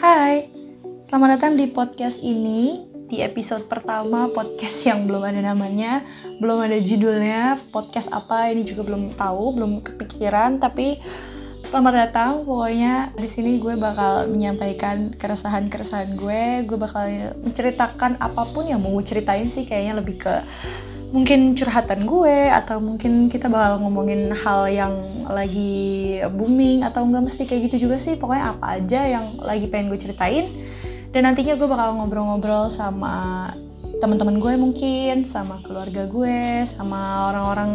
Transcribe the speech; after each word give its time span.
Hai, 0.00 0.48
selamat 1.12 1.28
datang 1.36 1.60
di 1.60 1.68
podcast 1.68 2.16
ini 2.24 2.88
Di 3.12 3.20
episode 3.20 3.68
pertama 3.68 4.32
podcast 4.32 4.80
yang 4.88 5.04
belum 5.04 5.28
ada 5.28 5.52
namanya 5.52 6.00
Belum 6.40 6.56
ada 6.56 6.80
judulnya, 6.80 7.60
podcast 7.68 8.08
apa 8.08 8.48
ini 8.48 8.64
juga 8.64 8.88
belum 8.88 9.20
tahu, 9.20 9.60
belum 9.60 9.84
kepikiran 9.84 10.56
Tapi 10.56 10.96
selamat 11.68 11.92
datang, 11.92 12.48
pokoknya 12.48 13.12
di 13.12 13.28
sini 13.28 13.60
gue 13.60 13.76
bakal 13.76 14.24
menyampaikan 14.32 15.12
keresahan-keresahan 15.20 16.16
gue 16.16 16.64
Gue 16.64 16.80
bakal 16.80 17.36
menceritakan 17.44 18.16
apa 18.24 18.48
pun 18.56 18.72
yang 18.72 18.80
mau 18.80 18.96
gue 18.96 19.04
ceritain 19.04 19.52
sih 19.52 19.68
kayaknya 19.68 20.00
lebih 20.00 20.16
ke 20.16 20.34
mungkin 21.10 21.58
curhatan 21.58 22.06
gue 22.06 22.50
atau 22.50 22.78
mungkin 22.78 23.26
kita 23.26 23.50
bakal 23.50 23.82
ngomongin 23.82 24.30
hal 24.30 24.70
yang 24.70 24.94
lagi 25.26 26.22
booming 26.30 26.86
atau 26.86 27.02
enggak 27.02 27.26
mesti 27.26 27.42
kayak 27.46 27.70
gitu 27.70 27.90
juga 27.90 27.98
sih. 27.98 28.14
Pokoknya 28.14 28.54
apa 28.54 28.78
aja 28.78 29.00
yang 29.06 29.24
lagi 29.42 29.66
pengen 29.66 29.90
gue 29.90 29.98
ceritain. 29.98 30.46
Dan 31.10 31.26
nantinya 31.26 31.58
gue 31.58 31.66
bakal 31.66 31.98
ngobrol-ngobrol 31.98 32.70
sama 32.70 33.50
teman-teman 34.00 34.40
gue 34.40 34.54
mungkin 34.56 35.28
sama 35.28 35.60
keluarga 35.60 36.08
gue 36.08 36.64
sama 36.64 37.28
orang-orang 37.28 37.72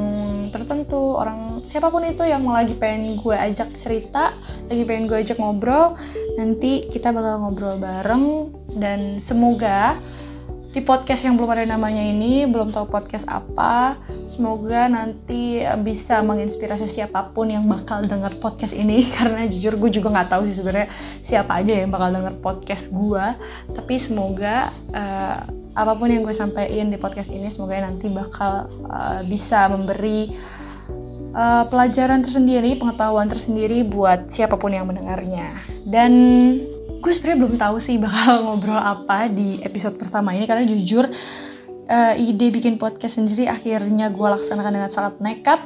tertentu 0.49 1.13
orang 1.13 1.61
siapa 1.69 1.93
pun 1.93 2.01
itu 2.01 2.25
yang 2.25 2.41
lagi 2.49 2.73
pengen 2.73 3.21
gue 3.21 3.35
ajak 3.37 3.77
cerita 3.77 4.33
lagi 4.65 4.83
pengen 4.87 5.05
gue 5.05 5.21
ajak 5.21 5.37
ngobrol. 5.37 5.99
Nanti 6.39 6.87
kita 6.89 7.11
bakal 7.11 7.43
ngobrol 7.43 7.77
bareng 7.77 8.25
dan 8.79 9.19
semoga 9.19 9.99
di 10.75 10.83
podcast 10.83 11.23
yang 11.23 11.39
belum 11.39 11.55
ada 11.55 11.63
namanya 11.63 12.03
ini 12.03 12.43
belum 12.43 12.75
tahu 12.75 12.91
podcast 12.91 13.23
apa 13.31 13.95
semoga 14.27 14.91
nanti 14.91 15.63
bisa 15.79 16.19
menginspirasi 16.19 16.91
siapa 16.91 17.31
pun 17.31 17.47
yang 17.47 17.63
bakal 17.63 18.03
denger 18.03 18.35
podcast 18.43 18.75
ini. 18.75 19.07
Karena 19.15 19.47
jujur 19.47 19.79
gue 19.79 19.95
juga 19.95 20.11
nggak 20.11 20.35
tahu 20.35 20.51
sih 20.51 20.59
sebenarnya 20.59 20.91
siapa 21.23 21.63
aja 21.63 21.79
yang 21.79 21.95
bakal 21.95 22.11
denger 22.11 22.35
podcast 22.43 22.91
gue 22.91 23.25
tapi 23.71 24.03
semoga 24.03 24.75
uh, 24.91 25.47
apa 25.79 25.91
pun 25.95 26.11
yang 26.11 26.27
gue 26.27 26.35
sampaikan 26.35 26.91
di 26.91 26.99
podcast 26.99 27.31
ini 27.31 27.47
semoga 27.47 27.79
nanti 27.79 28.11
bakal 28.11 28.67
uh, 28.91 29.23
bisa 29.23 29.71
memberi 29.71 30.35
uh, 31.31 31.63
pelajaran 31.71 32.19
tersendiri 32.19 32.75
pengetahuan 32.75 33.31
tersendiri 33.31 33.87
buat 33.87 34.27
siapa 34.27 34.59
pun 34.59 34.75
yang 34.75 34.91
mendengarnya. 34.91 35.55
Dan 35.87 36.11
gue 36.99 37.11
sebenarnya 37.11 37.39
belum 37.45 37.55
tahu 37.59 37.77
sih 37.81 37.95
bakal 37.97 38.39
ngobrol 38.45 38.79
apa 38.79 39.27
di 39.31 39.59
episode 39.63 39.95
pertama 39.99 40.33
ini 40.35 40.45
karena 40.45 40.65
jujur 40.67 41.09
uh, 41.89 42.13
ide 42.17 42.49
bikin 42.51 42.77
podcast 42.81 43.17
sendiri 43.17 43.49
akhirnya 43.49 44.09
gue 44.09 44.27
laksanakan 44.27 44.73
dengan 44.73 44.91
sangat 44.91 45.17
nekat. 45.21 45.61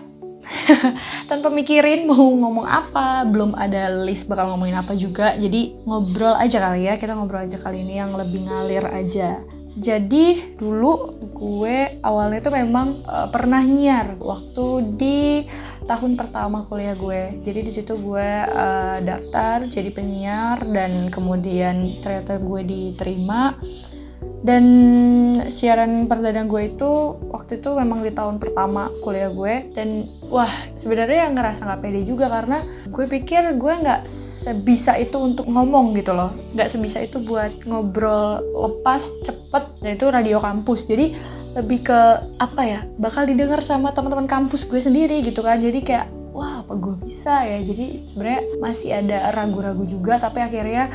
Tanpa 1.29 1.53
mikirin 1.53 2.09
mau 2.09 2.17
ngomong 2.17 2.65
apa 2.65 3.21
belum 3.27 3.53
ada 3.53 3.91
list 4.01 4.25
bakal 4.25 4.55
ngomongin 4.55 4.81
apa 4.81 4.97
juga. 4.97 5.35
Jadi 5.37 5.77
ngobrol 5.85 6.33
aja 6.39 6.57
kali 6.57 6.89
ya 6.89 6.97
kita 6.97 7.13
ngobrol 7.13 7.45
aja 7.45 7.59
kali 7.61 7.85
ini 7.85 8.01
yang 8.01 8.17
lebih 8.17 8.49
ngalir 8.49 8.85
aja. 8.89 9.43
Jadi 9.77 10.57
dulu 10.57 11.21
gue 11.37 12.01
awalnya 12.01 12.39
tuh 12.41 12.53
memang 12.55 13.05
uh, 13.05 13.29
pernah 13.29 13.61
nyiar 13.61 14.17
waktu 14.17 14.67
di 14.97 15.45
tahun 15.89 16.13
pertama 16.13 16.69
kuliah 16.69 16.93
gue. 16.93 17.41
Jadi 17.41 17.59
di 17.65 17.71
situ 17.73 17.97
gue 17.97 18.29
uh, 18.45 19.01
daftar 19.01 19.65
jadi 19.65 19.89
penyiar 19.89 20.61
dan 20.69 21.09
kemudian 21.09 21.97
ternyata 22.05 22.37
gue 22.37 22.61
diterima. 22.61 23.57
Dan 24.39 24.63
siaran 25.51 26.07
perdana 26.07 26.47
gue 26.47 26.71
itu 26.71 27.17
waktu 27.33 27.59
itu 27.59 27.75
memang 27.75 28.05
di 28.05 28.13
tahun 28.13 28.37
pertama 28.37 28.93
kuliah 29.01 29.33
gue. 29.33 29.73
Dan 29.73 30.05
wah 30.29 30.69
sebenarnya 30.85 31.27
yang 31.27 31.33
ngerasa 31.33 31.65
nggak 31.65 31.81
pede 31.81 32.01
juga 32.05 32.29
karena 32.29 32.61
gue 32.87 33.05
pikir 33.09 33.57
gue 33.57 33.73
nggak 33.83 34.01
sebisa 34.39 34.95
itu 34.95 35.19
untuk 35.19 35.49
ngomong 35.49 35.91
gitu 35.97 36.15
loh. 36.15 36.31
Nggak 36.55 36.69
sebisa 36.71 37.03
itu 37.03 37.19
buat 37.19 37.51
ngobrol 37.67 38.39
lepas 38.55 39.03
cepet. 39.27 39.83
Dan 39.83 39.97
itu 39.99 40.05
radio 40.07 40.37
kampus. 40.39 40.87
Jadi 40.87 41.17
lebih 41.59 41.85
ke 41.85 41.99
apa 42.39 42.61
ya 42.63 42.79
bakal 42.97 43.27
didengar 43.27 43.59
sama 43.61 43.91
teman-teman 43.91 44.25
kampus 44.25 44.63
gue 44.65 44.79
sendiri 44.79 45.19
gitu 45.21 45.43
kan. 45.43 45.59
Jadi 45.59 45.79
kayak 45.83 46.07
wah 46.31 46.63
apa 46.63 46.73
gue 46.79 46.95
bisa 47.03 47.43
ya? 47.43 47.59
Jadi 47.61 48.07
sebenarnya 48.07 48.43
masih 48.63 48.89
ada 48.95 49.35
ragu-ragu 49.35 49.83
juga 49.83 50.17
tapi 50.23 50.39
akhirnya 50.39 50.87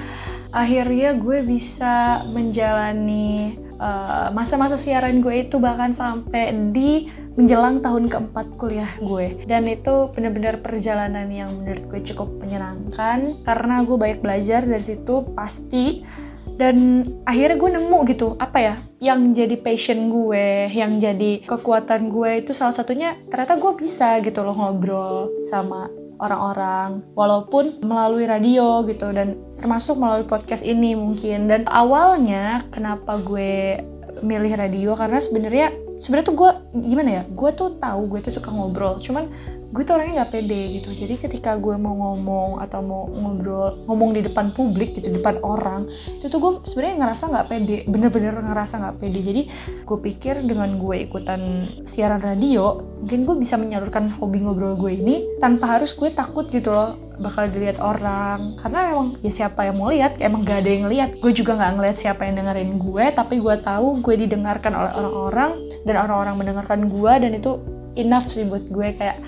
akhirnya 0.55 1.19
gue 1.19 1.43
bisa 1.43 2.23
menjalani 2.31 3.59
eh, 3.59 4.29
masa-masa 4.31 4.79
uh, 4.79 4.81
siaran 4.81 5.19
gue 5.19 5.45
itu 5.45 5.59
bahkan 5.59 5.91
sampai 5.91 6.55
di 6.71 7.11
menjelang 7.35 7.83
tahun 7.83 8.07
keempat 8.07 8.55
kuliah 8.55 8.95
gue. 9.03 9.45
Dan 9.51 9.67
itu 9.67 10.09
benar-benar 10.15 10.63
perjalanan 10.63 11.27
yang 11.29 11.59
menurut 11.59 11.85
gue 11.91 12.01
cukup 12.15 12.31
menyenangkan 12.39 13.43
karena 13.43 13.83
gue 13.83 13.97
banyak 13.99 14.21
belajar 14.23 14.63
dari 14.63 14.85
situ 14.87 15.27
pasti 15.35 16.07
dan 16.55 17.09
akhirnya 17.27 17.57
gue 17.59 17.71
nemu 17.79 17.99
gitu 18.11 18.39
apa 18.39 18.59
ya 18.59 18.75
yang 19.03 19.35
jadi 19.35 19.59
passion 19.59 20.09
gue 20.09 20.71
yang 20.71 21.03
jadi 21.03 21.43
kekuatan 21.45 22.09
gue 22.09 22.47
itu 22.47 22.55
salah 22.55 22.73
satunya 22.73 23.19
ternyata 23.29 23.59
gue 23.59 23.73
bisa 23.75 24.23
gitu 24.23 24.41
loh 24.47 24.55
ngobrol 24.55 25.29
sama 25.51 25.91
orang-orang. 26.23 27.03
Walaupun 27.19 27.83
melalui 27.83 28.25
radio 28.29 28.85
gitu 28.87 29.11
dan 29.11 29.39
termasuk 29.59 29.99
melalui 29.99 30.27
podcast 30.27 30.63
ini 30.63 30.95
mungkin. 30.95 31.51
Dan 31.51 31.67
awalnya 31.71 32.67
kenapa 32.71 33.19
gue 33.23 33.81
milih 34.23 34.55
radio 34.55 34.95
karena 34.95 35.19
sebenarnya 35.19 35.69
sebenarnya 35.99 36.27
tuh 36.31 36.37
gue 36.39 36.51
gimana 36.87 37.11
ya 37.11 37.23
gue 37.29 37.51
tuh 37.55 37.77
tahu 37.79 38.01
gue 38.11 38.21
tuh 38.25 38.35
suka 38.35 38.51
ngobrol. 38.51 39.01
Cuman 39.03 39.31
gue 39.75 39.83
tuh 39.83 39.99
orangnya 39.99 40.23
nggak 40.23 40.33
pede 40.33 40.63
gitu. 40.79 40.95
Jadi 40.95 41.15
ketika 41.19 41.59
gue 41.59 41.75
mau 41.75 41.99
ngomong 41.99 42.63
atau 42.63 42.79
mau 42.79 43.11
ngobrol 43.11 43.75
ngomong 43.91 44.15
di 44.15 44.23
depan 44.23 44.55
publik 44.55 44.95
gitu 44.95 45.11
depan 45.11 45.43
orang 45.43 45.91
itu 46.15 46.31
tuh 46.31 46.39
gue 46.39 46.53
sebenarnya 46.71 47.03
ngerasa 47.03 47.25
nggak 47.27 47.47
pede 47.51 47.77
bener-bener 47.91 48.39
ngerasa 48.39 48.75
nggak 48.79 48.97
pede. 49.03 49.21
Jadi 49.27 49.43
gue 49.83 49.99
pikir 49.99 50.47
dengan 50.47 50.79
gue 50.79 51.11
ikutan 51.11 51.67
siaran 51.91 52.23
radio 52.23 52.79
mungkin 53.03 53.27
gue 53.27 53.37
bisa 53.43 53.59
menyalurkan 53.59 54.15
hobi 54.23 54.47
ngobrol 54.47 54.79
gue 54.79 54.95
ini 54.95 55.27
tanpa 55.43 55.77
harus 55.77 55.91
gue 55.99 56.15
takut 56.15 56.47
gitu 56.55 56.71
loh 56.71 56.95
bakal 57.19 57.51
dilihat 57.51 57.83
orang. 57.83 58.55
Karena 58.63 58.95
emang 58.95 59.19
ya 59.27 59.35
siapa 59.35 59.67
yang 59.67 59.83
mau 59.83 59.91
lihat 59.91 60.23
emang 60.23 60.47
gak 60.47 60.63
ada 60.63 60.71
yang 60.71 60.87
lihat 60.87 61.19
gue 61.19 61.33
juga 61.35 61.59
nggak 61.59 61.73
ngeliat 61.83 61.97
siapa 61.99 62.23
yang 62.23 62.39
dengerin 62.39 62.79
gue 62.79 63.05
tapi 63.11 63.43
gue 63.43 63.57
tahu 63.59 63.99
gue 64.07 64.15
didengarkan 64.23 64.71
oleh 64.71 64.93
orang-orang 64.95 65.51
dan 65.83 65.95
orang-orang 65.99 66.35
mendengarkan 66.39 66.87
gue 66.87 67.13
dan 67.19 67.33
itu 67.35 67.59
enough 67.95 68.31
sih 68.31 68.47
buat 68.47 68.67
gue. 68.71 68.89
Kayak 68.99 69.19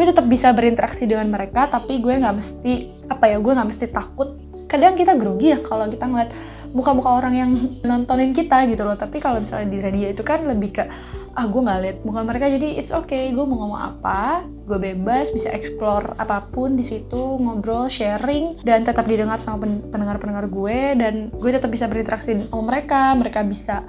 gue 0.00 0.08
tetap 0.08 0.24
bisa 0.32 0.48
berinteraksi 0.56 1.04
dengan 1.04 1.28
mereka 1.28 1.68
tapi 1.68 2.00
gue 2.00 2.16
nggak 2.16 2.36
mesti 2.40 2.72
apa 3.12 3.28
ya 3.28 3.36
gue 3.36 3.52
nggak 3.52 3.68
mesti 3.68 3.86
takut. 3.92 4.40
Kadang 4.64 4.96
kita 4.96 5.12
grogi 5.12 5.52
ya 5.52 5.60
kalau 5.60 5.92
kita 5.92 6.08
ngeliat 6.08 6.32
muka-muka 6.72 7.20
orang 7.20 7.34
yang 7.36 7.50
nontonin 7.84 8.32
kita 8.32 8.64
gitu 8.72 8.88
loh. 8.88 8.96
Tapi 8.96 9.20
kalau 9.20 9.44
misalnya 9.44 9.68
di 9.68 9.78
radio 9.84 10.08
itu 10.08 10.24
kan 10.24 10.48
lebih 10.48 10.72
ke 10.72 10.88
ah 11.36 11.44
gue 11.44 11.60
nggak 11.60 11.80
liat 11.84 11.98
muka 12.08 12.26
mereka 12.26 12.48
jadi 12.48 12.80
it's 12.80 12.90
okay 12.90 13.30
gue 13.30 13.44
mau 13.46 13.62
ngomong 13.62 13.78
apa 13.78 14.42
gue 14.66 14.78
bebas 14.82 15.30
bisa 15.30 15.46
explore 15.54 16.10
apa 16.18 16.42
pun 16.50 16.74
di 16.74 16.82
situ 16.82 17.38
ngobrol 17.38 17.86
sharing 17.86 18.58
dan 18.66 18.82
tetap 18.82 19.06
didengar 19.06 19.38
sama 19.38 19.62
pendengar-pendengar 19.94 20.50
gue 20.50 20.98
dan 20.98 21.30
gue 21.30 21.50
tetap 21.54 21.70
bisa 21.70 21.86
berinteraksi 21.86 22.34
sama 22.50 22.64
mereka 22.66 23.14
mereka 23.14 23.46
bisa 23.46 23.86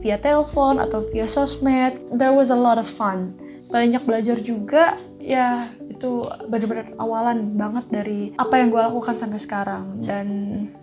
via 0.00 0.16
telepon 0.16 0.80
atau 0.80 1.04
via 1.12 1.28
sosmed. 1.28 2.00
There 2.16 2.32
was 2.32 2.48
a 2.48 2.56
lot 2.56 2.80
of 2.80 2.88
fun 2.88 3.49
banyak 3.70 4.02
belajar 4.02 4.36
juga 4.42 4.98
ya 5.20 5.68
itu 6.00 6.24
benar-benar 6.48 6.96
awalan 6.96 7.60
banget 7.60 7.84
dari 7.92 8.20
apa 8.40 8.56
yang 8.56 8.72
gue 8.72 8.80
lakukan 8.80 9.20
sampai 9.20 9.36
sekarang. 9.36 10.00
Dan 10.00 10.26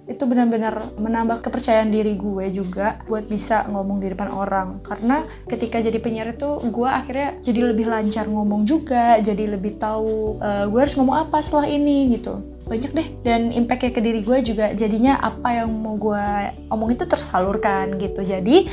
itu 0.06 0.24
benar-benar 0.30 0.94
menambah 0.96 1.42
kepercayaan 1.42 1.90
diri 1.90 2.14
gue 2.14 2.54
juga 2.54 3.02
buat 3.10 3.26
bisa 3.26 3.66
ngomong 3.66 3.98
di 3.98 4.14
depan 4.14 4.30
orang. 4.30 4.78
Karena 4.86 5.26
ketika 5.50 5.82
jadi 5.82 5.98
penyiar 5.98 6.38
itu 6.38 6.62
gue 6.70 6.90
akhirnya 6.90 7.42
jadi 7.42 7.74
lebih 7.74 7.90
lancar 7.90 8.30
ngomong 8.30 8.70
juga 8.70 9.18
jadi 9.20 9.58
lebih 9.58 9.82
tahu 9.82 10.38
uh, 10.38 10.70
gue 10.70 10.80
harus 10.80 10.94
ngomong 10.94 11.28
apa 11.28 11.42
setelah 11.42 11.66
ini 11.66 12.14
gitu. 12.14 12.38
Banyak 12.70 12.92
deh. 12.94 13.08
Dan 13.26 13.50
impactnya 13.50 13.92
ke 13.98 14.02
diri 14.06 14.22
gue 14.22 14.38
juga 14.46 14.78
jadinya 14.78 15.18
apa 15.18 15.66
yang 15.66 15.74
mau 15.74 15.98
gue 15.98 16.26
omong 16.70 16.94
itu 16.94 17.10
tersalurkan 17.10 17.98
gitu. 17.98 18.22
Jadi 18.22 18.70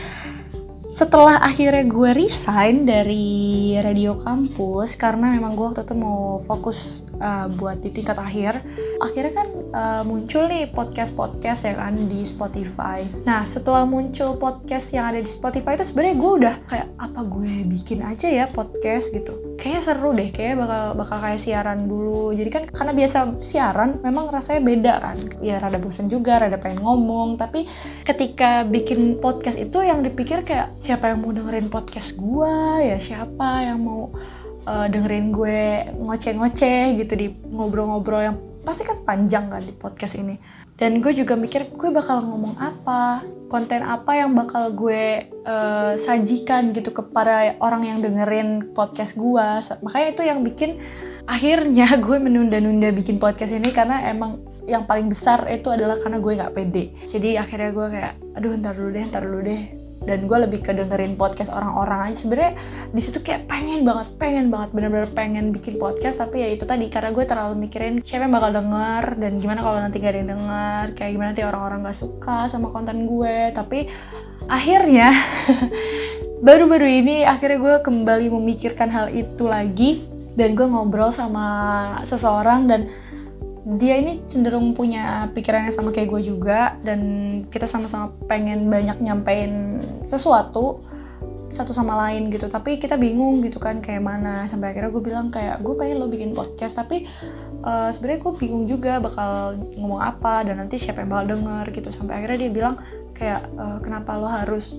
setelah 0.95 1.43
akhirnya 1.43 1.83
gue 1.91 2.11
resign 2.15 2.87
dari 2.87 3.75
radio 3.83 4.15
kampus 4.15 4.95
karena 4.95 5.35
memang 5.35 5.59
gue 5.59 5.67
waktu 5.75 5.83
itu 5.83 5.95
mau 5.99 6.39
fokus 6.47 7.03
uh, 7.23 7.47
buat 7.57 7.81
di 7.81 7.91
tingkat 7.91 8.19
akhir 8.19 8.61
akhirnya 9.01 9.33
kan 9.33 9.49
uh, 9.73 10.03
muncul 10.05 10.47
nih 10.47 10.69
podcast-podcast 10.71 11.65
yang 11.65 11.79
ada 11.81 12.03
di 12.05 12.21
Spotify. 12.29 13.07
Nah 13.25 13.49
setelah 13.49 13.89
muncul 13.89 14.37
podcast 14.37 14.93
yang 14.93 15.13
ada 15.15 15.21
di 15.21 15.31
Spotify 15.31 15.79
itu 15.79 15.87
sebenarnya 15.89 16.17
gue 16.17 16.33
udah 16.45 16.55
kayak 16.69 16.89
apa 17.01 17.21
gue 17.25 17.53
bikin 17.69 18.05
aja 18.05 18.29
ya 18.29 18.45
podcast? 18.51 19.15
gitu. 19.15 19.33
Kayaknya 19.55 19.83
seru 19.87 20.11
deh 20.13 20.31
kayak 20.35 20.55
bakal 20.59 20.83
bakal 20.99 21.19
kayak 21.23 21.41
siaran 21.41 21.87
dulu. 21.87 22.35
Jadi 22.35 22.51
kan 22.51 22.63
karena 22.69 22.93
biasa 22.93 23.19
siaran 23.41 23.91
memang 24.03 24.31
rasanya 24.35 24.63
beda 24.67 24.95
kan. 25.01 25.17
Ya 25.39 25.63
rada 25.63 25.79
bosan 25.79 26.11
juga 26.11 26.43
rada 26.43 26.59
pengen 26.59 26.83
ngomong. 26.83 27.39
Tapi 27.39 27.71
ketika 28.03 28.67
bikin 28.67 29.23
podcast 29.23 29.57
itu 29.57 29.79
yang 29.87 30.03
dipikir 30.03 30.43
kayak 30.43 30.75
siapa 30.83 31.15
yang 31.15 31.23
mau 31.23 31.31
dengerin 31.31 31.71
podcast 31.71 32.19
gue 32.19 32.55
ya 32.83 32.99
siapa 32.99 33.71
yang 33.71 33.81
mau 33.81 34.11
uh, 34.67 34.87
dengerin 34.89 35.33
gue 35.33 35.93
ngoceh-ngoceh 35.97 36.99
gitu 37.01 37.13
di 37.15 37.27
ngobrol-ngobrol 37.53 38.23
yang 38.25 38.37
pasti 38.65 38.83
kan 38.83 38.97
panjang 39.05 39.53
kan 39.53 39.63
di 39.63 39.73
podcast 39.77 40.17
ini. 40.17 40.41
Dan 40.75 40.99
gue 40.99 41.15
juga 41.15 41.39
mikir 41.39 41.71
gue 41.71 41.91
bakal 41.95 42.25
ngomong 42.25 42.59
apa? 42.59 43.23
Konten 43.47 43.87
apa 43.87 44.19
yang 44.19 44.35
bakal 44.35 44.75
gue 44.75 45.31
uh, 45.47 45.95
sajikan 46.03 46.75
gitu 46.75 46.91
kepada 46.91 47.55
orang 47.63 47.87
yang 47.87 47.99
dengerin 48.03 48.75
podcast 48.75 49.15
gue? 49.15 49.47
Makanya 49.87 50.09
itu 50.11 50.23
yang 50.27 50.43
bikin 50.43 50.83
akhirnya 51.31 51.95
gue 52.07 52.17
menunda-nunda 52.19 52.91
bikin 52.91 53.23
podcast 53.23 53.55
ini 53.55 53.71
karena 53.71 54.03
emang 54.11 54.43
yang 54.65 54.89
paling 54.89 55.13
besar 55.13 55.45
itu 55.53 55.69
adalah 55.69 56.01
karena 56.01 56.19
gue 56.19 56.33
nggak 56.41 56.55
pede. 56.57 56.85
Jadi 57.13 57.37
akhirnya 57.37 57.71
gue 57.71 57.87
kayak 57.95 58.15
aduh 58.35 58.57
ntar 58.59 58.75
dulu 58.75 58.91
deh 58.91 59.05
ntar 59.07 59.23
dulu 59.23 59.41
deh 59.45 59.84
dan 60.05 60.29
gue 60.29 60.39
lebih 60.39 60.61
ke 60.61 60.73
dengerin 60.73 61.17
podcast 61.17 61.49
orang-orang 61.53 62.13
aja. 62.13 62.17
Sebenarnya 62.25 62.53
di 62.93 63.01
situ 63.01 63.19
kayak 63.21 63.49
pengen 63.49 63.85
banget 63.85 64.09
pengen 64.21 64.53
banget 64.53 64.71
bener-bener 64.77 65.09
pengen 65.13 65.51
bikin 65.51 65.81
podcast. 65.81 66.21
Tapi 66.21 66.45
ya 66.45 66.49
itu 66.53 66.65
tadi 66.69 66.89
karena 66.93 67.11
gue 67.13 67.25
terlalu 67.25 67.55
mikirin 67.69 68.05
siapa 68.05 68.29
yang 68.29 68.35
bakal 68.37 68.51
denger 68.53 69.05
dan 69.19 69.33
gimana 69.41 69.61
kalau 69.65 69.79
nanti 69.81 69.97
gak 70.01 70.13
ada 70.13 70.21
yang 70.21 70.31
denger. 70.37 70.85
Kayak 70.97 71.11
gimana 71.17 71.29
nanti 71.33 71.45
orang-orang 71.45 71.79
gak 71.89 71.99
suka 71.99 72.39
sama 72.53 72.69
konten 72.71 73.09
gue. 73.09 73.37
Tapi 73.57 73.89
akhirnya 74.47 75.09
baru-baru 76.47 76.89
ini 77.05 77.17
akhirnya 77.25 77.59
gue 77.59 77.75
kembali 77.83 78.27
memikirkan 78.29 78.93
hal 78.93 79.09
itu 79.11 79.49
lagi. 79.49 80.05
Dan 80.35 80.59
gue 80.59 80.67
ngobrol 80.67 81.15
sama 81.15 81.47
seseorang 82.11 82.67
dan 82.67 82.91
dia 83.65 83.97
ini 83.97 84.21
cenderung 84.29 84.77
punya 84.77 85.33
pikirannya 85.33 85.73
sama 85.73 85.89
kayak 85.89 86.13
gue 86.13 86.37
juga 86.37 86.77
dan 86.85 87.01
kita 87.49 87.65
sama-sama 87.65 88.13
pengen 88.29 88.69
banyak 88.69 89.01
nyampein 89.01 89.81
sesuatu 90.05 90.85
satu 91.55 91.71
sama 91.71 91.95
lain 91.95 92.29
gitu. 92.35 92.51
Tapi 92.51 92.83
kita 92.83 92.99
bingung 92.99 93.41
gitu 93.41 93.63
kan 93.63 93.79
kayak 93.79 94.03
mana. 94.03 94.45
Sampai 94.51 94.75
akhirnya 94.75 94.91
gue 94.91 95.03
bilang 95.07 95.31
kayak 95.31 95.63
gue 95.63 95.75
pengen 95.79 96.03
lo 96.03 96.11
bikin 96.11 96.35
podcast. 96.35 96.75
Tapi 96.75 97.07
uh, 97.63 97.89
sebenarnya 97.95 98.21
gue 98.27 98.33
bingung 98.37 98.65
juga 98.67 98.99
bakal 98.99 99.57
ngomong 99.79 100.03
apa 100.03 100.45
dan 100.45 100.61
nanti 100.61 100.77
siapa 100.77 101.07
yang 101.07 101.15
bakal 101.15 101.39
denger 101.39 101.65
gitu. 101.73 101.89
Sampai 101.95 102.21
akhirnya 102.21 102.39
dia 102.45 102.53
bilang 102.53 102.75
kayak 103.15 103.47
uh, 103.55 103.79
kenapa 103.81 104.19
lo 104.19 104.27
harus 104.27 104.75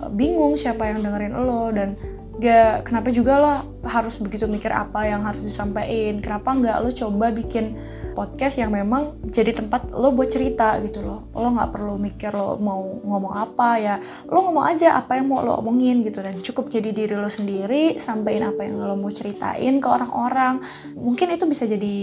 uh, 0.00 0.08
bingung 0.10 0.56
siapa 0.56 0.88
yang 0.88 1.04
dengerin 1.04 1.36
lo? 1.36 1.68
Dan 1.70 1.94
gak 2.40 2.88
kenapa 2.88 3.08
juga 3.12 3.32
lo 3.38 3.52
harus 3.84 4.16
begitu 4.18 4.48
mikir 4.48 4.72
apa 4.72 5.04
yang 5.04 5.20
harus 5.20 5.44
disampaikan? 5.44 6.24
Kenapa 6.24 6.48
nggak 6.56 6.76
lo 6.80 6.90
coba 6.96 7.28
bikin 7.28 7.76
podcast 8.16 8.56
yang 8.56 8.72
memang 8.72 9.20
jadi 9.28 9.52
tempat 9.52 9.92
lo 9.92 10.16
buat 10.16 10.32
cerita 10.32 10.80
gitu 10.80 11.04
loh. 11.04 11.28
Lo 11.36 11.52
nggak 11.52 11.76
perlu 11.76 12.00
mikir 12.00 12.32
lo 12.32 12.56
mau 12.56 12.80
ngomong 13.04 13.36
apa 13.36 13.76
ya. 13.76 14.00
Lo 14.32 14.40
ngomong 14.48 14.64
aja 14.64 14.96
apa 14.96 15.20
yang 15.20 15.28
mau 15.28 15.44
lo 15.44 15.60
omongin 15.60 16.00
gitu. 16.00 16.24
Dan 16.24 16.40
cukup 16.40 16.72
jadi 16.72 16.96
diri 16.96 17.12
lo 17.12 17.28
sendiri 17.28 18.00
sampaikan 18.00 18.56
apa 18.56 18.64
yang 18.64 18.80
lo 18.80 18.96
mau 18.96 19.12
ceritain 19.12 19.76
ke 19.76 19.86
orang-orang. 19.86 20.64
Mungkin 20.96 21.36
itu 21.36 21.44
bisa 21.44 21.68
jadi 21.68 21.96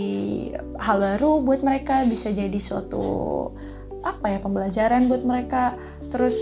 hal 0.78 1.02
baru 1.02 1.42
buat 1.42 1.66
mereka 1.66 2.06
bisa 2.06 2.30
jadi 2.30 2.62
suatu 2.62 3.50
apa 4.06 4.38
ya 4.38 4.38
pembelajaran 4.38 5.10
buat 5.10 5.26
mereka. 5.26 5.74
Terus 6.14 6.38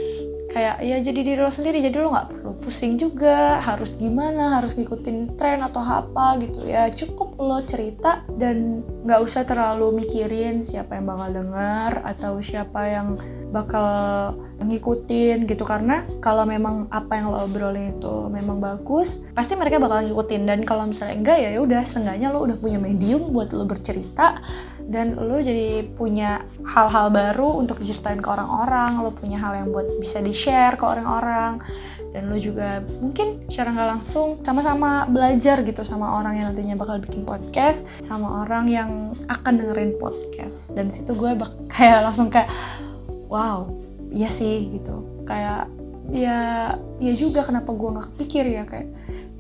kayak 0.52 0.84
ya 0.84 0.98
jadi 1.00 1.20
diri 1.24 1.40
lo 1.40 1.50
sendiri 1.50 1.80
jadi 1.80 1.98
lo 2.04 2.12
nggak 2.12 2.30
perlu 2.36 2.52
pusing 2.62 3.00
juga. 3.00 3.64
Harus 3.64 3.96
gimana 3.98 4.60
harus 4.60 4.76
ngikutin 4.76 5.40
tren 5.40 5.64
atau 5.64 5.82
apa 5.82 6.38
gitu 6.44 6.68
ya. 6.68 6.92
Cukup 6.92 7.40
lo 7.40 7.64
cerita 7.66 8.28
dan 8.36 8.84
nggak 9.08 9.22
usah 9.24 9.48
terlalu 9.48 10.04
mikirin 10.04 10.68
siapa 10.68 11.00
yang 11.00 11.08
bakal 11.08 11.30
denger 11.32 11.92
atau 12.04 12.34
siapa 12.44 12.82
yang 12.86 13.08
bakal 13.52 14.32
ngikutin 14.64 15.46
gitu. 15.46 15.64
Karena 15.68 16.08
kalau 16.24 16.48
memang 16.48 16.88
apa 16.90 17.20
yang 17.20 17.30
lo 17.30 17.46
obrolin 17.46 17.94
itu 18.00 18.32
memang 18.32 18.64
bagus 18.64 19.20
pasti 19.36 19.54
mereka 19.54 19.78
bakal 19.78 20.02
ngikutin. 20.08 20.48
Dan 20.48 20.60
kalau 20.64 20.88
misalnya 20.88 21.16
enggak 21.20 21.38
ya 21.44 21.60
udah 21.60 21.84
seenggaknya 21.86 22.32
lo 22.32 22.48
udah 22.48 22.58
punya 22.58 22.80
medium 22.80 23.36
buat 23.36 23.52
lo 23.52 23.68
bercerita 23.68 24.40
dan 24.92 25.16
lo 25.16 25.40
jadi 25.40 25.88
punya 25.96 26.44
hal-hal 26.68 27.14
baru 27.14 27.64
untuk 27.64 27.80
diceritain 27.80 28.20
ke 28.20 28.28
orang-orang 28.28 29.00
lo 29.00 29.16
punya 29.16 29.40
hal 29.40 29.56
yang 29.56 29.70
buat 29.72 29.88
bisa 30.04 30.20
di-share 30.20 30.76
ke 30.76 30.84
orang-orang 30.84 31.64
dan 32.12 32.28
lo 32.28 32.36
juga 32.36 32.84
mungkin 33.00 33.40
secara 33.48 33.72
nggak 33.72 33.90
langsung 33.98 34.28
sama-sama 34.44 35.08
belajar 35.08 35.64
gitu 35.64 35.82
sama 35.88 36.20
orang 36.20 36.36
yang 36.36 36.46
nantinya 36.52 36.76
bakal 36.76 37.00
bikin 37.00 37.24
podcast 37.24 37.88
sama 38.04 38.44
orang 38.44 38.68
yang 38.68 39.16
akan 39.32 39.64
dengerin 39.64 39.96
podcast. 39.96 40.76
Dan 40.76 40.92
situ 40.92 41.16
gue 41.16 41.32
bak 41.40 41.52
kayak 41.74 42.04
langsung 42.04 42.28
kayak 42.28 42.52
wow 43.32 43.72
iya 44.12 44.28
sih 44.28 44.68
gitu. 44.76 45.08
Kayak 45.24 45.72
ya 46.12 46.76
ya 47.00 47.14
juga 47.16 47.48
kenapa 47.48 47.72
gue 47.72 47.90
nggak 47.96 48.08
kepikir 48.14 48.44
ya 48.52 48.64
kayak 48.68 48.92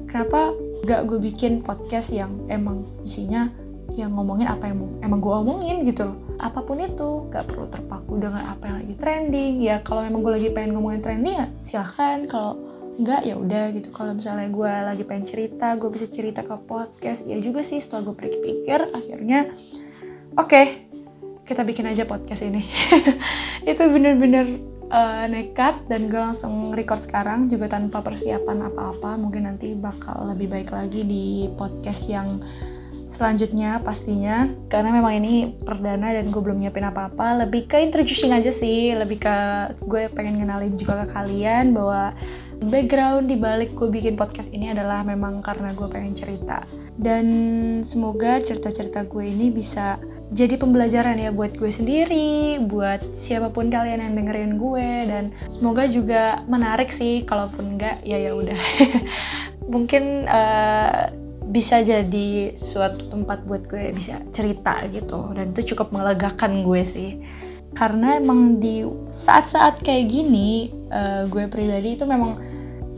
kenapa 0.08 0.56
gak 0.88 1.06
gue 1.06 1.20
bikin 1.22 1.62
podcast 1.62 2.10
yang 2.10 2.34
emang 2.50 2.88
isinya 3.06 3.52
yang 3.92 4.16
ngomongin 4.16 4.48
apa 4.48 4.72
yang 4.72 4.88
emang 5.04 5.20
gue 5.20 5.34
omongin 5.36 5.84
gitu 5.84 6.08
loh. 6.08 6.18
Apa 6.40 6.64
pun 6.64 6.80
itu 6.80 7.28
gak 7.28 7.52
perlu 7.52 7.68
terpaku 7.68 8.18
dengan 8.18 8.56
apa 8.56 8.64
yang 8.72 8.78
lagi 8.82 8.96
trending. 8.98 9.54
Ya 9.62 9.84
kalau 9.84 10.08
memang 10.08 10.24
gue 10.24 10.34
lagi 10.40 10.50
pengen 10.56 10.80
ngomongin 10.80 11.04
trending 11.04 11.36
ya 11.38 11.48
silahkan. 11.68 12.26
Kalau 12.32 12.58
enggak 12.98 13.22
ya 13.28 13.36
udah 13.36 13.66
gitu. 13.76 13.90
Kalau 13.92 14.16
misalnya 14.16 14.48
gue 14.48 14.72
lagi 14.72 15.04
pengen 15.04 15.26
cerita 15.28 15.76
gue 15.76 15.90
bisa 15.92 16.08
cerita 16.08 16.42
ke 16.42 16.56
podcast. 16.66 17.28
Ya 17.28 17.38
juga 17.44 17.62
sih 17.68 17.84
setelah 17.84 18.10
gue 18.10 18.16
pikir-pikir 18.16 18.96
akhirnya 18.96 19.52
oke 20.40 20.48
okay, 20.50 20.91
kita 21.46 21.66
bikin 21.66 21.90
aja 21.90 22.06
podcast 22.06 22.46
ini. 22.46 22.66
Itu 23.72 23.82
bener-bener 23.90 24.62
uh, 24.92 25.26
nekat 25.26 25.88
dan 25.88 26.12
gue 26.12 26.20
langsung 26.20 26.76
record 26.76 27.02
sekarang 27.02 27.48
juga 27.50 27.72
tanpa 27.72 28.04
persiapan 28.04 28.70
apa-apa. 28.70 29.18
Mungkin 29.18 29.48
nanti 29.50 29.74
bakal 29.74 30.30
lebih 30.30 30.52
baik 30.52 30.70
lagi 30.70 31.02
di 31.02 31.50
podcast 31.56 32.06
yang 32.06 32.44
selanjutnya 33.12 33.82
pastinya. 33.82 34.48
Karena 34.70 34.94
memang 34.94 35.14
ini 35.18 35.34
perdana 35.62 36.14
dan 36.14 36.30
gue 36.30 36.42
belum 36.42 36.62
nyiapin 36.62 36.88
apa-apa. 36.88 37.44
Lebih 37.48 37.68
ke 37.68 37.82
introducing 37.82 38.32
aja 38.36 38.54
sih. 38.54 38.94
Lebih 38.94 39.18
ke 39.24 39.38
gue 39.88 40.12
pengen 40.14 40.44
ngenalin 40.44 40.78
juga 40.78 41.04
ke 41.04 41.16
kalian 41.16 41.74
bahwa 41.74 42.14
background 42.70 43.26
di 43.26 43.42
balik 43.42 43.74
gue 43.74 43.90
bikin 43.90 44.14
podcast 44.14 44.46
ini 44.54 44.70
adalah 44.70 45.02
memang 45.02 45.42
karena 45.42 45.74
gue 45.74 45.88
pengen 45.90 46.14
cerita. 46.14 46.62
Dan 47.02 47.26
semoga 47.82 48.38
cerita-cerita 48.38 49.10
gue 49.10 49.26
ini 49.26 49.50
bisa 49.50 49.98
jadi 50.32 50.56
pembelajaran 50.56 51.20
ya 51.20 51.36
buat 51.36 51.60
gue 51.60 51.72
sendiri, 51.76 52.56
buat 52.64 53.04
siapa 53.20 53.52
pun 53.52 53.68
kalian 53.68 54.00
yang 54.00 54.16
dengerin 54.16 54.56
gue 54.56 54.90
dan 55.12 55.24
semoga 55.52 55.84
juga 55.92 56.48
menarik 56.48 56.96
sih 56.96 57.28
kalaupun 57.28 57.76
enggak 57.76 58.00
ya 58.08 58.16
ya 58.16 58.32
udah. 58.32 58.62
Mungkin 59.74 60.24
uh, 60.32 61.12
bisa 61.52 61.84
jadi 61.84 62.56
suatu 62.56 63.12
tempat 63.12 63.44
buat 63.44 63.68
gue 63.68 63.92
bisa 63.92 64.24
cerita 64.32 64.88
gitu 64.88 65.36
dan 65.36 65.52
itu 65.52 65.76
cukup 65.76 65.92
melegakan 65.92 66.64
gue 66.64 66.82
sih 66.88 67.20
karena 67.76 68.20
emang 68.20 68.64
di 68.64 68.88
saat-saat 69.12 69.84
kayak 69.84 70.12
gini 70.12 70.72
uh, 70.92 71.28
gue 71.28 71.52
pribadi 71.52 72.00
itu 72.00 72.08
memang 72.08 72.40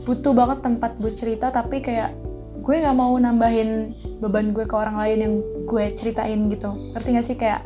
butuh 0.06 0.30
banget 0.30 0.62
tempat 0.62 0.94
buat 1.02 1.18
cerita 1.18 1.50
tapi 1.50 1.82
kayak 1.82 2.14
gue 2.62 2.74
nggak 2.78 2.94
mau 2.94 3.14
nambahin 3.18 3.90
beban 4.22 4.54
gue 4.54 4.62
ke 4.62 4.74
orang 4.78 5.02
lain 5.02 5.18
yang 5.18 5.34
gue 5.64 5.84
ceritain 5.96 6.38
gitu. 6.52 6.70
Ngerti 6.94 7.08
gak 7.16 7.26
sih? 7.26 7.36
Kayak 7.36 7.64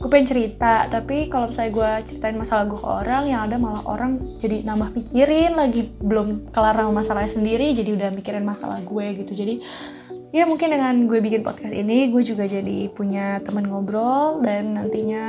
gue 0.00 0.08
pengen 0.08 0.32
cerita 0.32 0.88
tapi 0.88 1.28
kalau 1.28 1.52
misalnya 1.52 1.72
gue 1.76 1.90
ceritain 2.08 2.32
masalah 2.40 2.64
gue 2.64 2.80
ke 2.80 2.88
orang 2.88 3.28
yang 3.28 3.44
ada 3.44 3.60
malah 3.60 3.84
orang 3.84 4.40
jadi 4.40 4.64
nambah 4.64 4.96
pikirin 4.96 5.60
lagi 5.60 5.92
belum 6.00 6.56
kelar 6.56 6.72
sama 6.72 7.04
masalahnya 7.04 7.36
sendiri 7.36 7.76
jadi 7.76 8.00
udah 8.00 8.08
mikirin 8.08 8.48
masalah 8.48 8.80
gue 8.80 9.06
gitu. 9.20 9.36
Jadi 9.36 9.60
ya 10.32 10.48
mungkin 10.48 10.72
dengan 10.72 11.04
gue 11.04 11.20
bikin 11.20 11.44
podcast 11.44 11.76
ini 11.76 12.08
gue 12.08 12.22
juga 12.24 12.48
jadi 12.48 12.88
punya 12.96 13.44
teman 13.44 13.68
ngobrol 13.68 14.40
dan 14.40 14.80
nantinya 14.80 15.24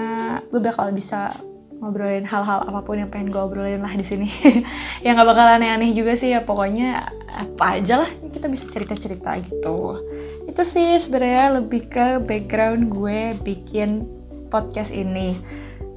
gue 0.47 0.61
bakal 0.63 0.95
bisa 0.95 1.35
ngobrolin 1.81 2.29
hal-hal 2.29 2.61
apa 2.61 2.85
pun 2.85 3.01
yang 3.01 3.09
pengen 3.09 3.33
gue 3.33 3.41
obrolin 3.41 3.81
lah 3.81 3.91
di 3.97 4.05
sini. 4.05 4.29
Yang 5.05 5.13
gak 5.17 5.29
bakal 5.33 5.47
aneh-aneh 5.57 5.97
juga 5.97 6.13
sih 6.13 6.29
ya 6.29 6.45
pokoknya 6.45 7.09
apa 7.25 7.81
aja 7.81 8.05
lah 8.05 8.11
kita 8.29 8.45
bisa 8.45 8.69
cerita-cerita 8.69 9.41
gitu. 9.41 9.97
Itu 10.45 10.61
sih 10.61 11.01
sebenarnya 11.01 11.57
lebih 11.57 11.89
ke 11.89 12.21
background 12.21 12.93
gue 12.93 13.33
bikin 13.41 14.05
podcast 14.53 14.93
ini. 14.93 15.41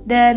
Dan 0.05 0.37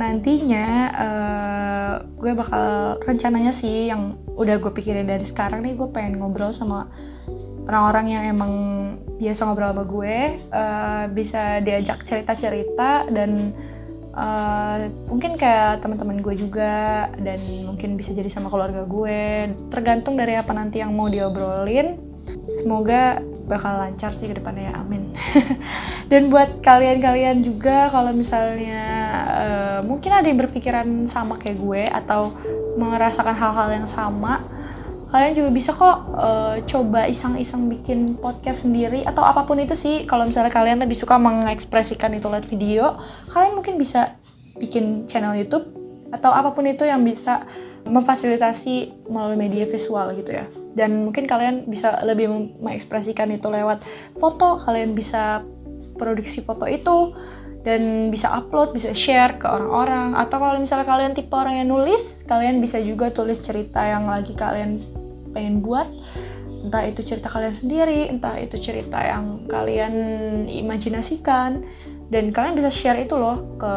nantinya 0.00 0.66
uh, 0.96 1.94
gue 2.16 2.32
bakal 2.32 2.96
rencananya 3.04 3.52
sih 3.52 3.92
yang 3.92 4.16
udah 4.40 4.56
gue 4.56 4.72
pikirin 4.72 5.08
dari 5.08 5.24
sekarang 5.24 5.64
nih 5.64 5.76
gue 5.76 5.88
pengen 5.92 6.20
ngobrol 6.20 6.52
sama 6.52 6.88
orang-orang 7.68 8.06
yang 8.08 8.24
emang 8.32 8.52
biasa 9.20 9.44
ngobrol 9.44 9.72
sama 9.72 9.84
gue 9.84 10.16
uh, 10.52 11.04
bisa 11.12 11.60
diajak 11.60 12.04
cerita-cerita 12.08 13.08
dan 13.12 13.52
uh, 14.18 14.90
mungkin 15.06 15.38
kayak 15.38 15.80
teman-teman 15.80 16.18
gue 16.18 16.34
juga 16.34 17.06
dan 17.22 17.38
mungkin 17.64 17.94
bisa 17.94 18.10
jadi 18.10 18.26
sama 18.26 18.50
keluarga 18.50 18.82
gue. 18.82 19.54
Tergantung 19.70 20.18
dari 20.18 20.34
apa 20.34 20.50
nanti 20.50 20.82
yang 20.82 20.92
mau 20.92 21.06
diobrolin. 21.06 21.96
Semoga 22.50 23.22
bakal 23.48 23.80
lancar 23.80 24.12
sih 24.12 24.28
ke 24.28 24.36
depannya 24.36 24.68
ya 24.68 24.74
amin. 24.84 25.16
Dan 26.12 26.28
buat 26.28 26.60
kalian-kalian 26.60 27.40
juga 27.40 27.88
kalau 27.88 28.12
misalnya 28.12 28.84
uh, 29.24 29.80
mungkin 29.80 30.12
ada 30.12 30.28
yang 30.28 30.36
berpikiran 30.44 31.08
sama 31.08 31.40
kayak 31.40 31.56
gue 31.56 31.82
atau 31.88 32.36
merasakan 32.76 33.32
hal-hal 33.32 33.68
yang 33.72 33.88
sama 33.88 34.44
kalian 35.08 35.32
juga 35.32 35.50
bisa 35.50 35.70
kok 35.72 35.98
uh, 36.14 36.60
coba 36.68 37.08
iseng-iseng 37.08 37.68
bikin 37.72 38.20
podcast 38.20 38.62
sendiri 38.62 39.08
atau 39.08 39.24
apa 39.24 39.48
pun 39.48 39.56
itu 39.56 39.72
sih. 39.72 40.04
Kalau 40.04 40.28
misalnya 40.28 40.52
kalian 40.52 40.84
lebih 40.84 41.00
suka 41.00 41.16
mengekspresikan 41.16 42.12
itu 42.12 42.28
lewat 42.28 42.44
video 42.44 43.00
kalian 43.32 43.56
mungkin 43.56 43.80
bisa 43.80 44.20
bikin 44.60 45.08
channel 45.08 45.32
YouTube 45.32 45.64
atau 46.12 46.32
apa 46.32 46.52
pun 46.52 46.64
itu 46.68 46.84
yang 46.84 47.04
bisa 47.04 47.44
memfasilitasi 47.88 49.08
melalui 49.08 49.38
media 49.40 49.64
visual 49.64 50.12
gitu 50.16 50.36
ya. 50.36 50.44
Dan 50.76 51.08
mungkin 51.08 51.24
kalian 51.24 51.66
bisa 51.66 52.04
lebih 52.04 52.28
mengekspresikan 52.60 53.32
itu 53.32 53.48
lewat 53.48 53.82
foto. 54.20 54.60
Kalian 54.60 54.92
bisa 54.92 55.42
produksi 55.96 56.44
foto 56.44 56.68
itu 56.68 57.16
dan 57.66 58.12
bisa 58.12 58.30
upload, 58.30 58.76
bisa 58.76 58.92
share 58.92 59.40
ke 59.40 59.48
orang-orang. 59.48 60.14
Atau 60.14 60.38
kalau 60.38 60.60
misalnya 60.60 60.86
kalian 60.86 61.12
tipe 61.16 61.32
orang 61.34 61.64
yang 61.64 61.68
nulis, 61.72 62.22
kalian 62.28 62.60
bisa 62.62 62.78
juga 62.78 63.10
tulis 63.10 63.40
cerita 63.42 63.82
yang 63.82 64.06
lagi 64.06 64.36
kalian 64.36 64.97
pengen 65.38 65.62
buat 65.62 65.86
entah 66.58 66.90
itu 66.90 67.06
cerita 67.06 67.30
kalian 67.30 67.54
sendiri, 67.54 68.10
entah 68.10 68.34
itu 68.34 68.58
cerita 68.58 68.98
yang 68.98 69.46
kalian 69.46 69.94
imajinasikan 70.50 71.62
dan 72.08 72.32
kalian 72.32 72.56
bisa 72.56 72.72
share 72.72 72.96
itu 72.96 73.14
loh 73.14 73.44
ke 73.60 73.74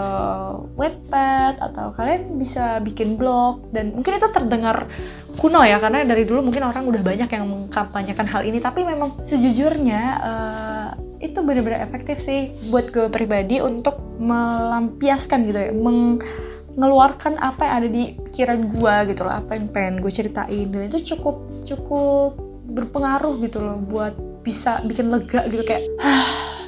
webpad 0.79 1.59
atau 1.59 1.91
kalian 1.91 2.39
bisa 2.39 2.79
bikin 2.79 3.19
blog 3.19 3.67
dan 3.75 3.91
mungkin 3.91 4.23
itu 4.23 4.27
terdengar 4.31 4.87
kuno 5.35 5.67
ya 5.67 5.83
karena 5.83 6.07
dari 6.07 6.23
dulu 6.23 6.47
mungkin 6.47 6.63
orang 6.63 6.87
udah 6.87 7.03
banyak 7.03 7.27
yang 7.27 7.43
mengkampanyekan 7.43 8.27
hal 8.27 8.41
ini 8.47 8.63
tapi 8.63 8.87
memang 8.87 9.19
sejujurnya 9.27 10.01
uh, 10.23 10.89
itu 11.19 11.43
benar-benar 11.43 11.83
efektif 11.83 12.23
sih 12.23 12.55
buat 12.71 12.87
gue 12.95 13.11
pribadi 13.11 13.59
untuk 13.59 13.99
melampiaskan 14.17 15.51
gitu 15.51 15.59
ya 15.59 15.71
mengeluarkan 15.75 17.35
apa 17.35 17.61
yang 17.67 17.75
ada 17.83 17.89
di 17.91 18.03
pikiran 18.31 18.59
gue 18.71 18.95
gitu 19.11 19.27
loh 19.27 19.43
apa 19.43 19.59
yang 19.59 19.67
pengen 19.75 19.99
gue 19.99 20.11
ceritain 20.11 20.71
dan 20.71 20.87
itu 20.87 21.03
cukup 21.15 21.50
cukup 21.65 22.37
berpengaruh 22.71 23.41
gitu 23.43 23.59
loh 23.59 23.77
buat 23.81 24.15
bisa 24.41 24.81
bikin 24.87 25.11
lega 25.11 25.45
gitu 25.51 25.61
kayak 25.67 25.85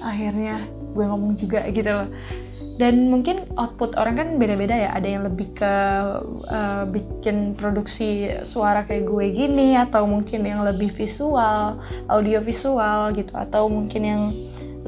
akhirnya 0.03 0.61
gue 0.93 1.05
ngomong 1.05 1.39
juga 1.39 1.65
gitu 1.71 1.89
loh. 1.89 2.09
Dan 2.73 3.13
mungkin 3.13 3.45
output 3.53 3.93
orang 4.01 4.17
kan 4.17 4.27
beda-beda 4.41 4.73
ya 4.73 4.89
ada 4.97 5.05
yang 5.05 5.21
lebih 5.29 5.53
ke 5.53 5.73
uh, 6.49 6.89
bikin 6.89 7.53
produksi 7.53 8.33
suara 8.41 8.81
kayak 8.81 9.05
gue 9.05 9.29
gini 9.29 9.77
atau 9.77 10.09
mungkin 10.09 10.41
yang 10.41 10.65
lebih 10.65 10.89
visual 10.89 11.77
audio 12.09 12.41
visual 12.41 13.13
gitu 13.13 13.29
atau 13.37 13.69
mungkin 13.69 14.01
yang 14.01 14.23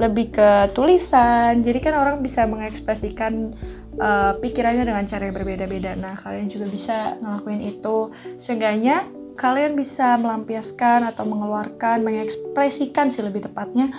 lebih 0.01 0.33
ke 0.33 0.49
tulisan. 0.73 1.61
Jadi 1.61 1.77
kan 1.77 1.93
orang 1.93 2.25
bisa 2.25 2.49
mengekspresikan 2.49 3.53
uh, 4.01 4.33
pikirannya 4.41 4.89
dengan 4.89 5.05
cara 5.05 5.29
yang 5.29 5.35
berbeda-beda. 5.37 5.93
Nah 5.93 6.17
kalian 6.17 6.49
juga 6.49 6.65
bisa 6.65 7.21
ngelakuin 7.21 7.61
itu. 7.69 8.09
Seenggaknya 8.41 9.05
kalian 9.35 9.75
bisa 9.75 10.15
melampiaskan 10.15 11.07
atau 11.07 11.27
mengeluarkan 11.27 12.01
mengekspresikan 12.01 13.11
sih 13.11 13.21
lebih 13.23 13.45
tepatnya 13.45 13.91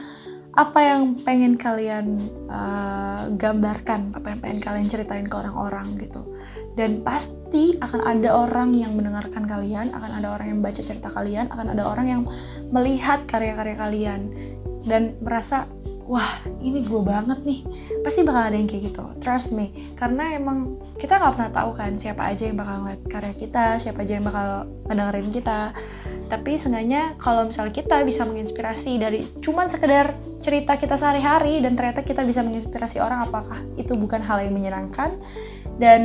apa 0.57 0.81
yang 0.81 1.21
pengen 1.21 1.61
kalian 1.61 2.33
uh, 2.49 3.29
gambarkan, 3.37 4.17
apa 4.17 4.33
yang 4.33 4.41
pengen 4.41 4.61
kalian 4.65 4.89
ceritain 4.89 5.29
ke 5.29 5.37
orang-orang 5.37 6.01
gitu. 6.01 6.25
Dan 6.81 7.05
pasti 7.05 7.77
akan 7.77 8.01
ada 8.01 8.33
orang 8.33 8.73
yang 8.73 8.97
mendengarkan 8.97 9.45
kalian, 9.45 9.93
akan 9.93 10.11
ada 10.17 10.33
orang 10.33 10.57
yang 10.57 10.61
baca 10.65 10.81
cerita 10.81 11.13
kalian, 11.13 11.53
akan 11.53 11.77
ada 11.77 11.85
orang 11.85 12.07
yang 12.09 12.23
melihat 12.73 13.21
karya-karya 13.29 13.77
kalian 13.77 14.33
dan 14.89 15.13
merasa 15.21 15.69
wah 16.07 16.39
ini 16.63 16.87
gue 16.87 17.03
banget 17.03 17.43
nih. 17.43 17.61
Pasti 18.07 18.23
bakal 18.23 18.51
ada 18.51 18.57
yang 18.57 18.71
kayak 18.71 18.95
gitu 18.95 19.05
trust 19.21 19.51
me. 19.51 19.93
Karena 19.99 20.39
emang 20.39 20.79
kita 20.97 21.19
nggak 21.19 21.35
pernah 21.35 21.53
tahu 21.53 21.71
kan 21.75 21.93
siapa 21.99 22.23
aja 22.33 22.47
yang 22.47 22.57
bakal 22.57 22.87
ngeliat 22.87 23.03
karya 23.11 23.35
kita 23.35 23.67
siapa 23.83 24.07
aja 24.07 24.13
yang 24.17 24.27
bakal 24.27 24.49
ngedengerin 24.87 25.31
kita. 25.35 25.61
Tapi 26.27 26.59
seenggaknya 26.59 27.15
kalau 27.19 27.51
misalnya 27.51 27.75
kita 27.75 28.03
bisa 28.07 28.23
menginspirasi 28.27 28.93
dari 28.99 29.27
cuman 29.43 29.67
sekedar 29.71 30.15
cerita 30.43 30.79
kita 30.79 30.95
sehari-hari 30.95 31.59
dan 31.59 31.75
ternyata 31.75 32.07
kita 32.07 32.23
bisa 32.23 32.43
menginspirasi 32.43 33.03
orang 33.03 33.27
apakah 33.27 33.63
itu 33.75 33.95
bukan 33.99 34.23
hal 34.23 34.43
yang 34.43 34.55
menyenangkan? 34.55 35.19
Dan 35.77 36.03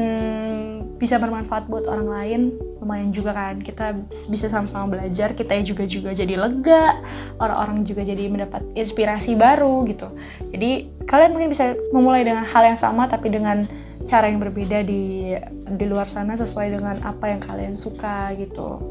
bisa 1.02 1.18
bermanfaat 1.18 1.66
buat 1.66 1.90
orang 1.90 2.08
lain 2.14 2.42
lumayan 2.78 3.10
juga 3.10 3.34
kan. 3.34 3.58
Kita 3.66 3.98
bisa 4.30 4.54
sama-sama 4.54 4.94
belajar 4.94 5.34
kita 5.34 5.58
juga 5.66 5.90
juga 5.90 6.14
jadi 6.14 6.38
lega 6.38 7.02
orang-orang 7.42 7.82
juga 7.90 8.06
jadi 8.06 8.30
mendapat 8.30 8.62
inspirasi 8.78 9.34
baru 9.34 9.82
gitu. 9.90 10.14
Jadi 10.54 10.94
kalian 11.10 11.34
mungkin 11.34 11.50
bisa 11.50 11.74
memulai 11.90 12.22
dengan 12.22 12.46
hal 12.46 12.62
yang 12.62 12.78
sama 12.78 13.10
tapi 13.10 13.34
dengan 13.34 13.66
cara 14.06 14.30
yang 14.30 14.38
berbeda 14.38 14.86
di 14.86 15.34
di 15.78 15.86
luar 15.90 16.10
sana 16.10 16.38
sesuai 16.38 16.78
dengan 16.78 17.02
apa 17.02 17.26
yang 17.34 17.42
kalian 17.42 17.74
suka 17.74 18.34
gitu 18.38 18.82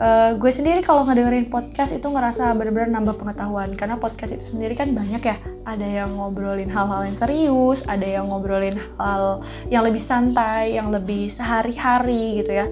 uh, 0.00 0.30
gue 0.36 0.52
sendiri 0.52 0.80
kalau 0.84 1.04
ngedengerin 1.04 1.48
podcast 1.48 1.92
itu 1.92 2.06
ngerasa 2.06 2.52
benar-benar 2.56 2.90
nambah 2.92 3.16
pengetahuan. 3.20 3.74
Karena 3.74 3.96
podcast 3.96 4.36
itu 4.36 4.44
sendiri 4.56 4.76
kan 4.76 4.92
banyak 4.92 5.22
ya. 5.24 5.36
Ada 5.64 6.04
yang 6.04 6.16
ngobrolin 6.16 6.70
hal-hal 6.70 7.08
yang 7.08 7.16
serius 7.16 7.82
ada 7.88 8.04
yang 8.04 8.30
ngobrolin 8.30 8.78
hal 9.00 9.42
yang 9.72 9.82
lebih 9.82 10.02
santai 10.02 10.76
yang 10.76 10.92
lebih 10.92 11.32
sehari-hari 11.34 12.44
gitu 12.44 12.52
ya. 12.52 12.66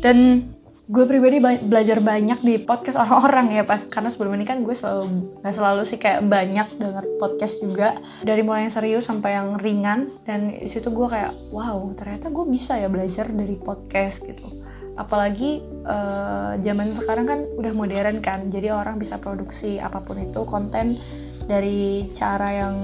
Dan 0.00 0.50
gue 0.84 1.08
pribadi 1.08 1.40
ba 1.40 1.56
belajar 1.56 2.04
banyak 2.04 2.44
di 2.44 2.60
podcast 2.60 3.00
orang-orang 3.00 3.56
ya 3.56 3.64
pas 3.64 3.80
karena 3.88 4.12
sebelum 4.12 4.36
ini 4.36 4.44
kan 4.44 4.60
gue 4.60 4.76
selalu 4.76 5.32
nggak 5.40 5.56
selalu 5.56 5.88
sih 5.88 5.96
kayak 5.96 6.28
banyak 6.28 6.68
denger 6.76 7.04
podcast 7.20 7.56
juga. 7.62 7.96
Dari 8.20 8.44
mulai 8.44 8.68
yang 8.68 8.74
serius 8.74 9.08
sampai 9.08 9.36
yang 9.36 9.56
ringan. 9.56 10.12
Dan 10.28 10.52
di 10.52 10.68
situ 10.68 10.92
gue 10.92 11.08
kayak 11.08 11.32
wow 11.54 11.80
ternyata 11.96 12.28
gue 12.28 12.44
bisa 12.48 12.76
ya 12.76 12.90
belajar 12.90 13.30
dari 13.30 13.56
podcast 13.56 14.20
gitu 14.26 14.73
apalagi 14.94 15.62
uh, 15.86 16.54
zaman 16.62 16.94
sekarang 16.94 17.26
kan 17.26 17.40
udah 17.58 17.72
modern 17.74 18.22
kan 18.22 18.46
jadi 18.50 18.70
orang 18.74 19.02
bisa 19.02 19.18
produksi 19.18 19.82
apa 19.82 19.98
pun 20.02 20.22
itu 20.22 20.46
konten 20.46 20.98
dari 21.44 22.08
cara 22.16 22.48
yang 22.56 22.76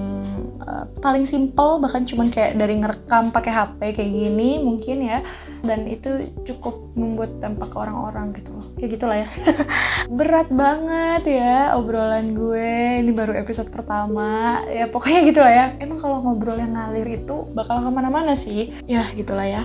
uh, 0.61 0.85
paling 1.01 1.25
simple 1.25 1.81
bahkan 1.81 2.05
cuman 2.05 2.29
kayak 2.29 2.61
dari 2.61 2.77
ngerekam 2.77 3.33
pakai 3.33 3.53
HP 3.53 3.81
kayak 3.97 4.13
gini 4.13 4.61
mungkin 4.61 5.05
ya. 5.05 5.25
Dan 5.61 5.85
itu 5.89 6.33
cukup 6.49 6.97
membuat 6.97 7.37
dampak 7.41 7.69
ke 7.73 7.77
orang-orang 7.77 8.33
gitu 8.37 8.53
loh. 8.53 8.67
Kayak 8.77 8.91
gitulah 8.97 9.17
ya. 9.17 9.29
Berat 10.21 10.49
banget 10.53 11.23
ya 11.29 11.77
obrolan 11.77 12.33
gue. 12.37 13.01
Ini 13.05 13.11
baru 13.13 13.37
episode 13.37 13.69
pertama. 13.69 14.61
Ya 14.69 14.89
pokoknya 14.89 15.21
gitulah 15.29 15.53
ya. 15.53 15.67
Emang 15.81 16.01
kalau 16.01 16.21
ngobrol 16.25 16.61
yang 16.61 16.77
ngalir 16.77 17.09
itu 17.09 17.49
bakal 17.53 17.81
ke 17.81 17.91
mana-mana 17.93 18.37
sih? 18.37 18.73
Ya 18.89 19.09
gitulah 19.17 19.49
ya 19.49 19.65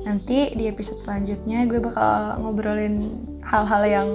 nanti 0.00 0.56
di 0.56 0.64
episode 0.70 1.00
selanjutnya 1.04 1.68
gue 1.68 1.80
bakal 1.82 2.40
ngobrolin 2.40 3.20
hal-hal 3.44 3.82
yang 3.84 4.08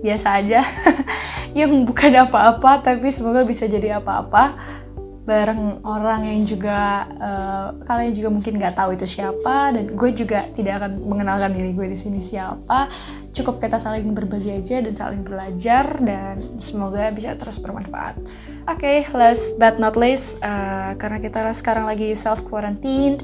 biasa 0.00 0.40
aja 0.40 0.64
yang 1.58 1.84
bukan 1.84 2.16
apa-apa 2.16 2.84
tapi 2.84 3.12
semoga 3.12 3.44
bisa 3.44 3.68
jadi 3.68 4.00
apa-apa. 4.00 4.78
Bareng 5.20 5.84
orang 5.86 6.26
yang 6.26 6.42
juga 6.48 7.06
uh, 7.20 7.68
kalian 7.86 8.18
juga 8.18 8.28
mungkin 8.34 8.56
nggak 8.56 8.74
tahu 8.74 8.98
itu 8.98 9.06
siapa 9.06 9.70
dan 9.70 9.94
gue 9.94 10.10
juga 10.16 10.48
tidak 10.58 10.82
akan 10.82 11.06
mengenalkan 11.06 11.54
diri 11.54 11.70
gue 11.76 11.86
di 11.92 11.98
sini 12.00 12.18
siapa. 12.24 12.90
Cukup 13.30 13.62
kita 13.62 13.78
saling 13.78 14.10
berbagi 14.10 14.58
aja 14.58 14.82
dan 14.82 14.90
saling 14.96 15.22
belajar 15.22 15.86
dan 16.02 16.58
semoga 16.58 17.14
bisa 17.14 17.38
terus 17.38 17.62
bermanfaat. 17.62 18.18
Oke 18.66 18.80
okay, 18.80 18.98
last 19.14 19.54
but 19.60 19.78
not 19.78 19.94
least 19.94 20.34
uh, 20.42 20.98
karena 20.98 21.22
kita 21.22 21.52
sekarang 21.54 21.86
lagi 21.86 22.10
self 22.16 22.42
quarantine 22.48 23.20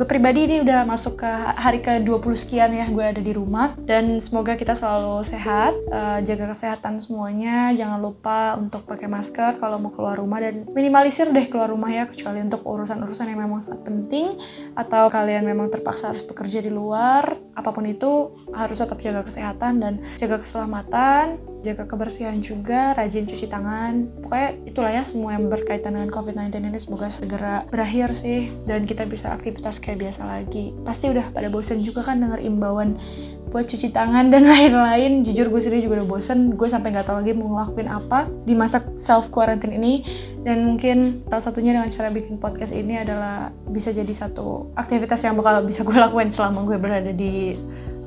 gue 0.00 0.08
pribadi 0.08 0.48
ini 0.48 0.64
udah 0.64 0.88
masuk 0.88 1.20
ke 1.20 1.28
hari 1.60 1.84
ke 1.84 2.00
20 2.00 2.24
sekian 2.32 2.72
ya 2.72 2.88
gue 2.88 3.04
ada 3.04 3.20
di 3.20 3.36
rumah. 3.36 3.76
Dan 3.84 4.24
semoga 4.24 4.56
kita 4.56 4.72
selalu 4.72 5.28
sehat 5.28 5.76
uh, 5.92 6.24
jaga 6.24 6.56
kesehatan 6.56 7.04
semuanya. 7.04 7.68
Jangan 7.76 8.00
lupa 8.00 8.56
untuk 8.56 8.88
pakai 8.88 9.12
masker 9.12 9.60
kalau 9.60 9.76
mau 9.76 9.92
keluar 9.92 10.16
rumah. 10.16 10.40
Dan 10.40 10.64
minimalisir 10.72 11.28
deh 11.28 11.52
keluar 11.52 11.68
rumah 11.68 11.92
ya 11.92 12.08
kecuali 12.08 12.40
untuk 12.40 12.64
urusan-urusan 12.64 13.28
yang 13.28 13.44
memang 13.44 13.60
sangat 13.60 13.84
penting. 13.84 14.40
Atau 14.72 15.12
kalian 15.12 15.44
memang 15.44 15.68
terpaksa 15.68 16.16
harus 16.16 16.24
bekerja 16.24 16.64
di 16.64 16.72
luar 16.72 17.36
apa 17.52 17.68
pun 17.68 17.84
itu 17.84 18.32
harus 18.56 18.80
tetap 18.80 18.96
jaga 19.04 19.20
kesehatan 19.20 19.84
dan 19.84 20.00
jaga 20.16 20.40
keselamatan 20.40 21.36
jaga 21.60 21.84
kebersihan 21.84 22.40
juga, 22.40 22.96
rajin 22.96 23.28
cuci 23.28 23.46
tangan. 23.48 24.08
Pokoknya 24.24 24.50
itulah 24.64 24.92
ya 24.92 25.02
semua 25.04 25.36
yang 25.36 25.52
berkaitan 25.52 25.96
dengan 25.96 26.08
COVID-19 26.08 26.56
ini 26.56 26.80
semoga 26.80 27.12
segera 27.12 27.68
berakhir 27.68 28.16
sih 28.16 28.48
dan 28.64 28.88
kita 28.88 29.04
bisa 29.04 29.32
aktivitas 29.32 29.76
kayak 29.78 30.08
biasa 30.08 30.24
lagi. 30.24 30.72
Pasti 30.82 31.12
udah 31.12 31.32
pada 31.32 31.52
bosen 31.52 31.84
juga 31.84 32.04
kan 32.04 32.20
denger 32.20 32.40
imbauan 32.40 32.96
buat 33.50 33.66
cuci 33.66 33.92
tangan 33.92 34.32
dan 34.32 34.48
lain-lain. 34.52 35.22
Jujur 35.26 35.52
gue 35.52 35.60
sendiri 35.60 35.84
juga 35.84 36.02
udah 36.02 36.08
bosen, 36.08 36.56
gue 36.56 36.68
sampai 36.68 36.96
nggak 36.96 37.06
tahu 37.06 37.20
lagi 37.20 37.32
mau 37.36 37.52
ngelakuin 37.58 37.88
apa 37.90 38.30
di 38.48 38.54
masa 38.56 38.80
self 38.96 39.28
quarantine 39.28 39.76
ini. 39.76 40.02
Dan 40.40 40.64
mungkin 40.64 41.20
salah 41.28 41.44
satunya 41.44 41.76
dengan 41.76 41.92
cara 41.92 42.08
bikin 42.08 42.40
podcast 42.40 42.72
ini 42.72 42.96
adalah 42.96 43.52
bisa 43.68 43.92
jadi 43.92 44.10
satu 44.16 44.72
aktivitas 44.80 45.20
yang 45.20 45.36
bakal 45.36 45.60
bisa 45.66 45.84
gue 45.84 45.92
lakuin 45.92 46.32
selama 46.32 46.64
gue 46.64 46.78
berada 46.80 47.12
di 47.12 47.60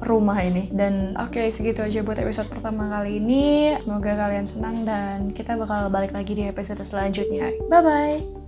rumah 0.06 0.40
ini. 0.44 0.70
Dan 0.70 1.16
oke 1.16 1.34
okay, 1.34 1.48
segitu 1.50 1.82
aja 1.84 2.04
buat 2.04 2.20
episode 2.20 2.52
pertama 2.52 2.92
kali 2.92 3.18
ini. 3.18 3.76
Semoga 3.82 4.14
kalian 4.16 4.48
senang 4.48 4.84
dan 4.84 5.32
kita 5.32 5.56
bakal 5.56 5.88
balik 5.90 6.12
lagi 6.12 6.36
di 6.36 6.44
episode 6.48 6.84
selanjutnya. 6.84 7.52
Bye 7.72 7.82
bye 7.84 8.43